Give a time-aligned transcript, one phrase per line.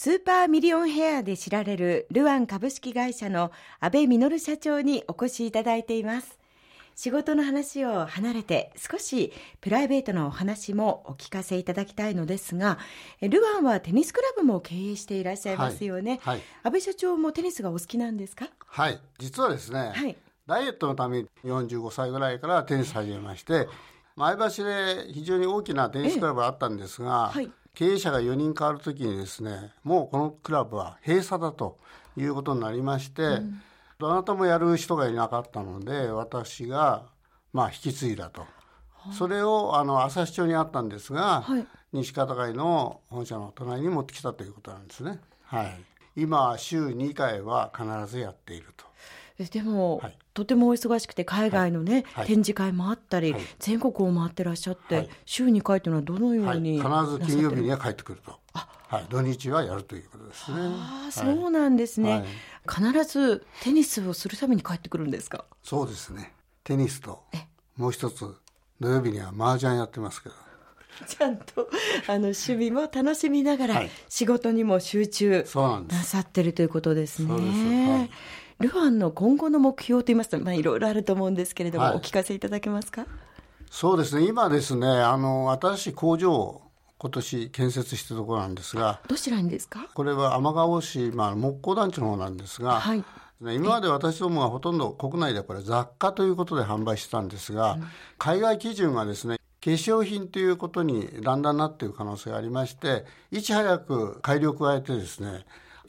[0.00, 3.50] スーパーミリオンヘアで知られるルアン株式会社の
[3.80, 6.38] 安倍実社長にお越しいただいています。
[6.94, 12.78] 仕事の話を離れて少しプライベートなお話もお聞かせいただきたいのですが
[13.20, 18.46] ルアンはテニスクラブも経営していらっしゃいますよね、はいはい、安倍社長もテニスがお好きなんですか？
[18.66, 19.00] はい。
[19.18, 23.66] 実はですね、はい、ダイエットのために45歳ぐらいからテニス始めまして
[24.14, 31.78] 前橋で非常に大きなテニスクラブがあったんですが、はい、経営者が4人変わるときにですねもうこのクラブは閉鎖だと
[32.16, 33.62] いうことになりまして、うん、
[34.00, 37.04] どなたもやる人がいなかったので私が
[37.52, 38.44] まあ引き継いだと。
[39.12, 45.20] それをあの朝日町にあったんですが、はい、西方会の本社の隣に持ってきたということなんですね。
[45.44, 45.80] はい、
[46.16, 48.86] 今週2回は必ずやっていると。
[49.38, 58.38] でも、はい、とてもお忙しくて海外のね、はい、展示会もあったり、はい、全国を回ってらっしゃって、週2回というのはどのように、必ず金曜日には帰ってくると。
[58.52, 60.56] はい、土日はやるということですね。
[60.58, 62.24] あそうなんですね、
[62.66, 65.44] 必ずテニスをするために帰ってくるんですか？
[65.62, 66.32] そうですね。
[66.64, 67.22] テニスと
[67.76, 68.34] もう一つ
[68.80, 70.34] 土曜日には麻雀やってますけど。
[71.06, 71.70] ちゃんと
[72.08, 75.46] あの趣味も楽しみながら、仕事にも集中
[75.88, 78.10] なさってるということですね。
[78.60, 83.06] ルアンの今後の目標といいますと、まあ、いろいろあると思うんですけれども、はい、お聞かせいただけますか？
[83.70, 84.26] そうですね。
[84.26, 86.62] 今ですねあの新しい工場を
[86.98, 89.88] 今年建設したところなんですがどちらにですか？
[89.94, 93.04] これは天川市、まあ、木工団地の方なんですが、はい、
[93.40, 97.84] 今まで私どもはほとんど国内でこれ雑貨ということで販売してたんですが、うん、
[98.18, 105.44] 海外基準がですね化粧品ということにだんだんなっている可能性がありましていち早く改良を加えてですね化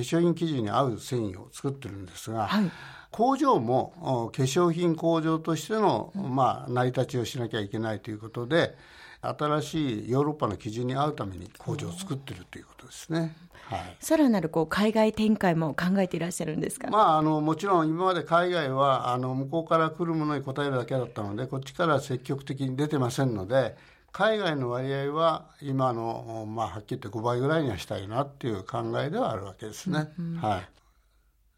[0.00, 2.70] 粧品生地に合う繊維を作ってるんですが、はい、
[3.10, 8.74] 工場も化粧品工場としての、まあ、成り立ちをしなきゃいけないということで
[9.20, 13.36] 新しいヨーロッパの基準に合うために工場を作ってるということですね。
[13.66, 23.76] はい、さらなるこう海外展開も考えていらっしゃるんですか、まあ、あのもちろん今まで海外はあの向こうから来るものに応えるだけだったのでこっちから積極的に出てませんので
[24.12, 30.12] 海外の割合は今の、まあ、はっきり言って5倍ぐらいにはしたいなっていう考えではあるわけですね。
[30.18, 30.68] うんうん、はい、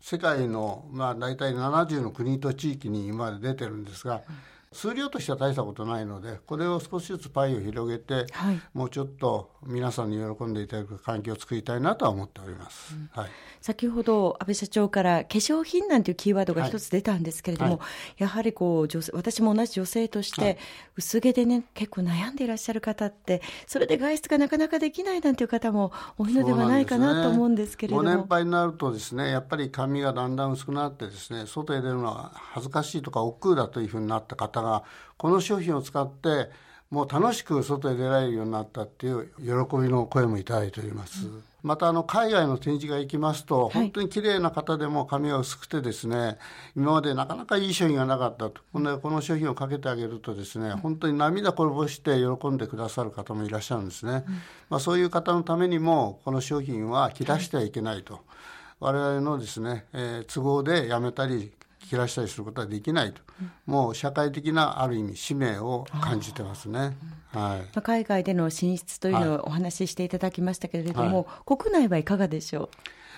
[0.01, 4.23] 世界の、まあ、大体70の国と地域に今まで出てるんですが、
[4.75, 13.31] 数量としては大したことないのでこれを少しずつパイを広げて、はい、もうちょっと皆さんに喜んでいただく環境を作りたいなとは思っております、うん、はい、
[13.61, 17.87] 先ほど安倍社長から化粧品なんていうキーワードが一つ出たんですけれども、は
[18.19, 20.59] い、やはりこう女性私も同じ女性として
[20.97, 34.85] 薄毛でね結構悩んでいらっしゃる方ってそれで外出がなかなかできないなんていう方も多いのではないかなと思うんですけれども、ね、ご年配になるとですねやっぱり髪がだんだん薄くなってですね外へ出るのは恥ずかしいとか億劫だというふうになった方が
[35.17, 36.51] この商品を使って
[36.91, 41.27] もう楽しく外へ出られるようになったっていう喜びの声もいただいております。
[41.27, 46.39] うん、またあの海外の展示が行きますと、本当に綺麗な方でも髪が薄くてですね、
[46.77, 48.61] 今までなかなかいい商品がなかったと。
[48.73, 54.25] この商品をかけてあげるとですね、本当に涙こぼして喜んでくださる方もいらっしゃるんですね。
[54.29, 54.35] うん、
[54.71, 58.21] まあそういう方のためにも、この商品は切らしてはいけないと。
[58.79, 61.53] 我々のですね、えー、都合でやめたり
[61.95, 63.23] 切らしたりすることはできないと、
[63.67, 66.97] もう社会的なある意味使命を感じてますね。
[67.33, 72.69] はい、海外での進出というのをお話ししていただきましたけれども、はい、国内はいかがでしょう？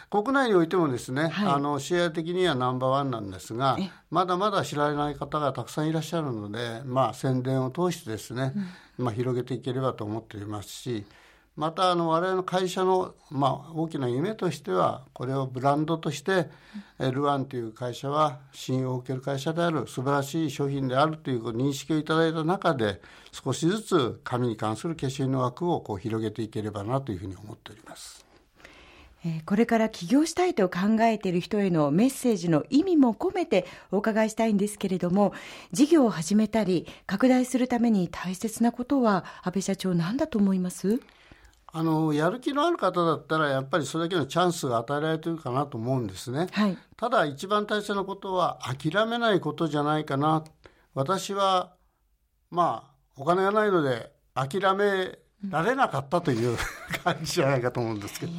[0.08, 3.76] 国内においてもですね、はい、あのシェア的にはナンバーワンなんですが
[4.08, 8.52] まだまだ知られない方がたくさんいらっしゃるので、まあ、宣伝を通してですね、
[8.98, 11.04] うん、まあ、広げていければと思っていますし
[11.56, 16.50] またあの我々の会社の、まあ、大きな夢としてはこれをブランドとして、
[16.98, 23.00] うん、ルアンという会社は信用を受ける会社である素晴らしい商品であるという認識をいただいた中で
[23.32, 28.26] 少しずつ紙に関する化粧品の枠をこう広げていければなというふうに思っております。
[29.44, 35.32] これから起業したいと考えている人へのメッセージの意味も込めてお伺いしたいんですけれども
[35.72, 41.00] 事業を始めたり拡大するために大切なことは安倍社長何だと思います？
[41.72, 50.44] あのやる気のある方だったらやっぱりそれだけのチャンスが与えられてるかなと思うんですね、はい、ただ一番大切なことは諦めないことじゃないかな。
[50.94, 51.74] 私は
[52.50, 55.18] まあお金がないので諦め
[55.48, 56.56] られなかったという
[57.04, 58.32] 感じじゃないかと思うんですけど、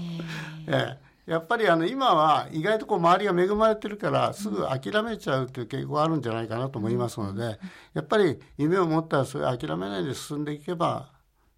[0.68, 0.98] え
[1.28, 7.60] え、やっぱりあの今は意外とこう周りが恵まれてるからすぐ諦めちゃうという傾向があるんじゃないかなと思いますので
[7.94, 11.12] やっぱり夢を持ったらそれ諦めないで進んでいけば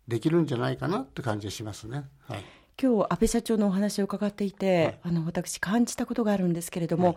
[0.09, 2.03] できるんじゃないかなって感じがしますね。
[2.27, 2.44] はい、
[2.81, 7.15] 今日安倍社長のお話を伺っていて、はい、あの私感じたことがあるんですけれども、はい、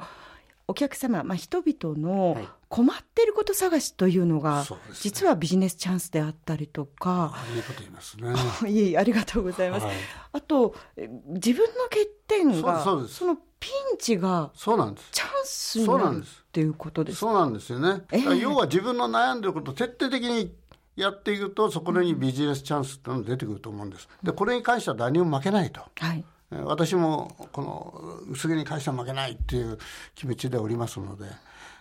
[0.68, 2.36] お客様、まあ、人々の
[2.68, 4.66] 困っていること探しというのが、ね
[5.00, 8.34] 実はビジネスチャンスであったりとか、あいいこと言いますね。
[8.70, 9.86] いえありがとうございます。
[9.86, 9.94] はい
[10.34, 15.08] あと、え自分の欠点が、そのピンチがそうなんです。
[15.12, 17.20] チャンスになるっていうことですか？
[17.20, 18.04] そうなんですよね。
[18.10, 20.52] ええだから要は自分の悩んでることを徹底的に
[20.96, 24.08] やっていくと、そこにビジネスチャンスってのが出てくると思うんです。
[24.22, 25.80] で、これに関しては誰にも負けないと。
[25.98, 26.24] はい。
[26.52, 29.78] えー私もこの薄毛に関しては負けないっていう
[30.14, 31.24] 気持ちでおりますので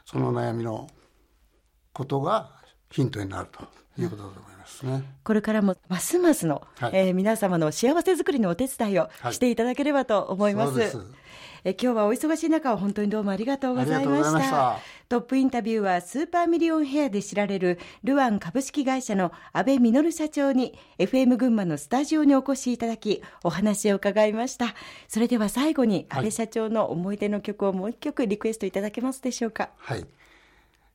[0.05, 0.87] その悩みの
[1.91, 2.51] ことが
[2.89, 3.67] ヒントになると
[3.99, 5.03] いうことだと思いますね。
[5.23, 10.71] これからもますますの、はいえー皆様の幸せづくりのお手伝いをはいしていただければと思います。
[10.71, 10.97] そうです
[11.63, 14.79] えー今日はお忙しい中本当にどうもありがとうございましましたた。
[15.09, 24.73] トップインタビューはスーパーミリオンヘアで知られるルアン株式会社の安倍実社長に FM 群馬のスタジオにお越しいただきお話を伺いました。
[25.07, 29.69] それでは最後に安倍社長の思い出の曲をもう一曲リクエストいただけますでしょうか。
[29.77, 30.05] はい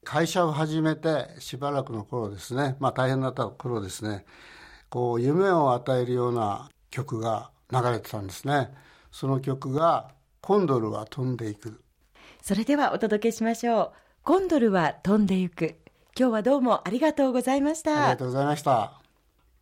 [0.06, 4.24] 会社を始めてしばらくの頃ですねまあ大変だった頃ですね
[4.88, 8.70] こう夢を与えるような曲が流れてたんですね
[9.10, 11.82] その曲が「コンドルは飛んでいく」
[12.40, 13.92] それではお届けしましょう。
[14.22, 15.76] コンドルは飛んでゆく。
[16.16, 18.16] 今日はどうもありがとうございましたありが。
[18.16, 19.05] とうございました。